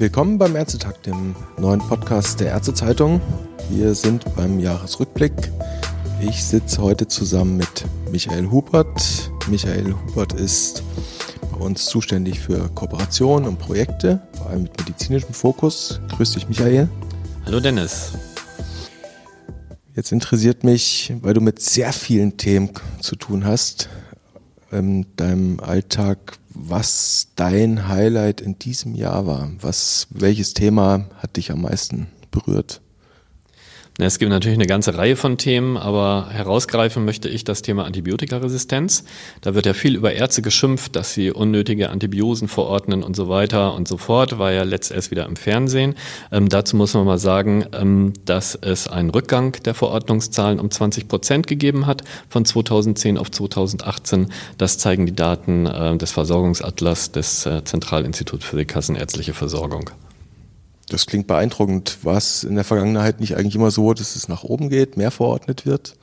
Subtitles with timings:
[0.00, 3.20] Willkommen beim Ärztetag, dem neuen Podcast der Ärztezeitung.
[3.68, 5.32] Wir sind beim Jahresrückblick.
[6.20, 9.32] Ich sitze heute zusammen mit Michael Hubert.
[9.48, 10.84] Michael Hubert ist
[11.50, 16.00] bei uns zuständig für Kooperation und Projekte, vor allem mit medizinischem Fokus.
[16.10, 16.88] Grüß dich, Michael.
[17.44, 18.12] Hallo, Dennis.
[19.96, 22.70] Jetzt interessiert mich, weil du mit sehr vielen Themen
[23.00, 23.88] zu tun hast,
[24.70, 29.50] in deinem Alltag, was dein Highlight in diesem Jahr war.
[29.60, 32.80] Was, welches Thema hat dich am meisten berührt?
[34.00, 39.02] Es gibt natürlich eine ganze Reihe von Themen, aber herausgreifen möchte ich das Thema Antibiotikaresistenz.
[39.40, 43.74] Da wird ja viel über Ärzte geschimpft, dass sie unnötige Antibiosen verordnen und so weiter
[43.74, 45.96] und so fort, war ja letzt erst wieder im Fernsehen.
[46.30, 51.08] Ähm, dazu muss man mal sagen, ähm, dass es einen Rückgang der Verordnungszahlen um 20
[51.08, 54.28] Prozent gegeben hat von 2010 auf 2018.
[54.58, 59.90] Das zeigen die Daten äh, des Versorgungsatlas des äh, Zentralinstituts für die Kassenärztliche Versorgung.
[60.88, 61.98] Das klingt beeindruckend.
[62.02, 65.10] War es in der Vergangenheit nicht eigentlich immer so, dass es nach oben geht, mehr
[65.10, 65.96] verordnet wird?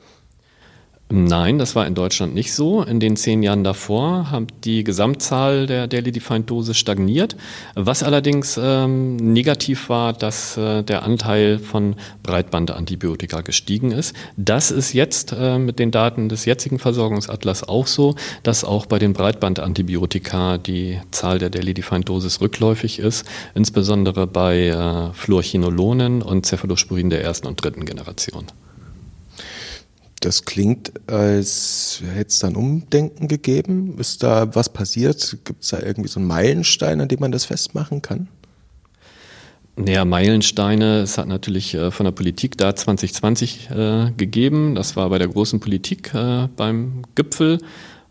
[1.08, 2.82] Nein, das war in Deutschland nicht so.
[2.82, 7.36] In den zehn Jahren davor hat die Gesamtzahl der Daily Defined Dosis stagniert.
[7.76, 14.16] Was allerdings ähm, negativ war, dass äh, der Anteil von Breitbandantibiotika gestiegen ist.
[14.36, 18.98] Das ist jetzt äh, mit den Daten des jetzigen Versorgungsatlas auch so, dass auch bei
[18.98, 26.46] den Breitbandantibiotika die Zahl der Daily Defined Dosis rückläufig ist, insbesondere bei äh, Fluorchinolonen und
[26.46, 28.46] Cephalosporin der ersten und dritten Generation.
[30.20, 33.98] Das klingt, als hätte es dann Umdenken gegeben.
[33.98, 35.38] Ist da was passiert?
[35.44, 38.28] Gibt es da irgendwie so einen Meilenstein, an dem man das festmachen kann?
[39.78, 44.74] Naja, Meilensteine, es hat natürlich äh, von der Politik da 2020 äh, gegeben.
[44.74, 47.58] Das war bei der großen Politik äh, beim Gipfel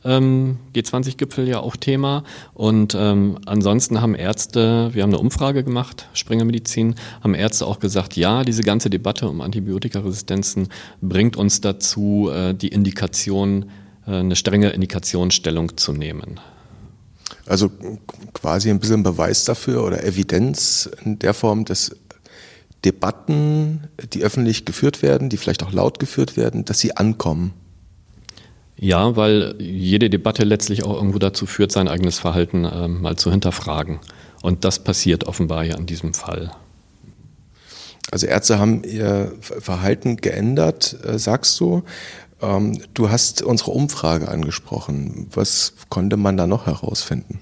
[0.06, 2.24] ähm, G20-Gipfel ja auch Thema.
[2.54, 7.80] Und ähm, ansonsten haben Ärzte, wir haben eine Umfrage gemacht, Springer Medizin, haben Ärzte auch
[7.80, 10.70] gesagt, ja, diese ganze Debatte um Antibiotikaresistenzen
[11.02, 13.66] bringt uns dazu, äh, die Indikation,
[14.08, 16.40] äh, eine strenge Indikationsstellung zu nehmen.
[17.48, 17.72] Also
[18.34, 21.96] quasi ein bisschen Beweis dafür oder Evidenz in der Form, dass
[22.84, 27.54] Debatten, die öffentlich geführt werden, die vielleicht auch laut geführt werden, dass sie ankommen.
[28.78, 33.32] Ja, weil jede Debatte letztlich auch irgendwo dazu führt, sein eigenes Verhalten äh, mal zu
[33.32, 34.00] hinterfragen.
[34.42, 36.52] Und das passiert offenbar ja in diesem Fall.
[38.12, 41.84] Also Ärzte haben ihr Verhalten geändert, äh, sagst du.
[42.42, 45.28] Ähm, du hast unsere Umfrage angesprochen.
[45.34, 47.40] Was konnte man da noch herausfinden?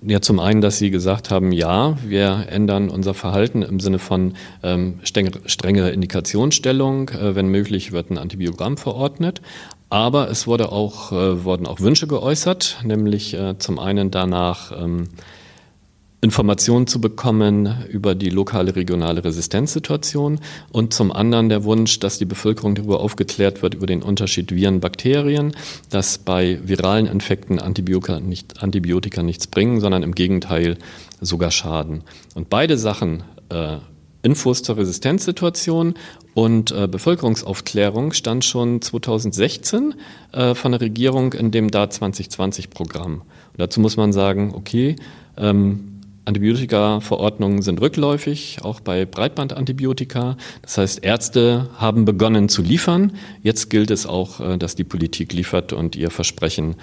[0.00, 4.34] Ja, zum einen, dass Sie gesagt haben, ja, wir ändern unser Verhalten im Sinne von
[4.62, 7.08] ähm, strengere Indikationsstellung.
[7.08, 9.42] Äh, wenn möglich, wird ein Antibiogramm verordnet.
[9.90, 15.08] Aber es wurde auch, äh, wurden auch Wünsche geäußert, nämlich äh, zum einen danach ähm,
[16.20, 20.40] Informationen zu bekommen über die lokale, regionale Resistenzsituation
[20.72, 24.80] und zum anderen der Wunsch, dass die Bevölkerung darüber aufgeklärt wird, über den Unterschied Viren,
[24.80, 25.54] Bakterien,
[25.90, 30.78] dass bei viralen Infekten Antibiotika, nicht, Antibiotika nichts bringen, sondern im Gegenteil
[31.20, 32.02] sogar schaden.
[32.34, 33.76] Und beide Sachen, äh,
[34.22, 35.94] Infos zur Resistenzsituation
[36.34, 39.94] und äh, Bevölkerungsaufklärung stand schon 2016
[40.32, 43.22] äh, von der Regierung in dem DA 2020 Programm.
[43.22, 44.96] Und dazu muss man sagen, okay,
[45.36, 50.36] ähm, Antibiotika-Verordnungen sind rückläufig, auch bei Breitbandantibiotika.
[50.60, 53.12] Das heißt, Ärzte haben begonnen zu liefern.
[53.42, 56.76] Jetzt gilt es auch, äh, dass die Politik liefert und ihr Versprechen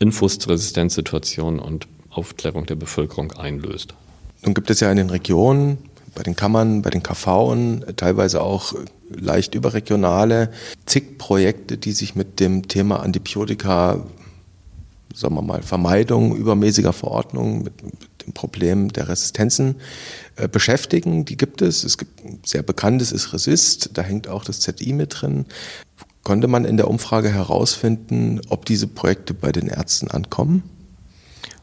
[0.00, 3.94] Infos zur Resistenzsituation und Aufklärung der Bevölkerung einlöst.
[4.42, 5.78] Nun gibt es ja in den Regionen
[6.14, 7.54] bei den Kammern, bei den KV,
[7.96, 8.74] teilweise auch
[9.08, 10.50] leicht überregionale,
[10.86, 14.04] zig Projekte, die sich mit dem Thema Antibiotika,
[15.14, 19.76] sagen wir mal, Vermeidung übermäßiger Verordnungen, mit, mit dem Problem der Resistenzen
[20.36, 21.24] äh, beschäftigen.
[21.24, 21.84] Die gibt es.
[21.84, 25.46] Es gibt ein sehr bekanntes ist Resist, da hängt auch das ZI mit drin.
[26.22, 30.62] Konnte man in der Umfrage herausfinden, ob diese Projekte bei den Ärzten ankommen?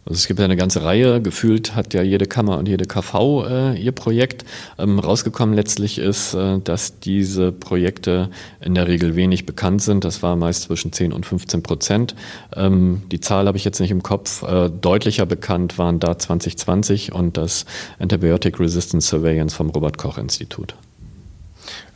[0.03, 3.45] Also es gibt ja eine ganze Reihe, gefühlt hat ja jede Kammer und jede KV
[3.47, 4.45] äh, ihr Projekt.
[4.79, 8.31] Ähm, rausgekommen letztlich ist, äh, dass diese Projekte
[8.61, 10.03] in der Regel wenig bekannt sind.
[10.03, 12.15] Das war meist zwischen 10 und 15 Prozent.
[12.55, 14.41] Ähm, die Zahl habe ich jetzt nicht im Kopf.
[14.41, 17.65] Äh, deutlicher bekannt waren da 2020 und das
[17.99, 20.73] Antibiotic Resistance Surveillance vom Robert Koch Institut.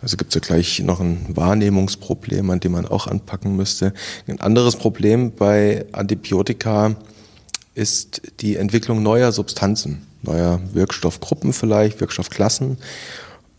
[0.04, 3.94] Also gibt es ja gleich noch ein Wahrnehmungsproblem, an dem man auch anpacken müsste.
[4.28, 6.96] Ein anderes Problem bei Antibiotika
[7.76, 12.78] ist die Entwicklung neuer Substanzen, neuer Wirkstoffgruppen vielleicht, Wirkstoffklassen.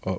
[0.05, 0.13] Äh,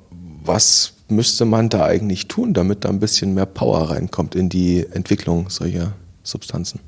[0.43, 4.85] was müsste man da eigentlich tun, damit da ein bisschen mehr Power reinkommt in die
[4.91, 6.79] Entwicklung solcher Substanzen?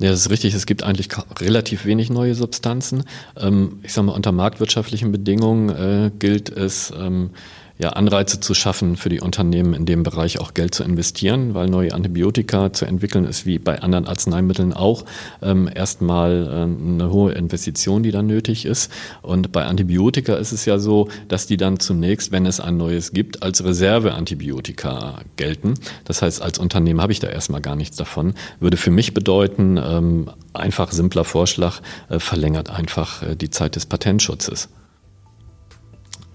[0.00, 0.54] Ja, das ist richtig.
[0.54, 1.08] Es gibt eigentlich
[1.38, 3.04] relativ wenig neue Substanzen.
[3.36, 7.30] Ähm, ich sage mal, unter marktwirtschaftlichen Bedingungen äh, gilt es, ähm,
[7.76, 11.68] ja, Anreize zu schaffen für die Unternehmen in dem Bereich auch Geld zu investieren, weil
[11.68, 15.04] neue Antibiotika zu entwickeln ist wie bei anderen Arzneimitteln auch
[15.42, 18.92] ähm, erstmal äh, eine hohe Investition, die dann nötig ist.
[19.22, 23.12] Und bei Antibiotika ist es ja so, dass die dann zunächst, wenn es ein neues
[23.12, 25.74] gibt, als Reserveantibiotika gelten.
[26.04, 28.34] Das heißt, als Unternehmen habe ich da erstmal gar nichts davon.
[28.60, 33.86] Würde für mich bedeuten, ähm, einfach simpler Vorschlag, äh, verlängert einfach äh, die Zeit des
[33.86, 34.68] Patentschutzes.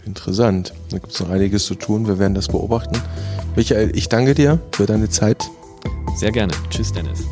[0.10, 0.74] Interessant.
[0.90, 2.08] Da gibt es noch einiges zu tun.
[2.08, 3.00] Wir werden das beobachten.
[3.56, 5.48] Michael, ich danke dir für deine Zeit.
[6.16, 6.52] Sehr gerne.
[6.72, 7.26] Tschüss, Dennis.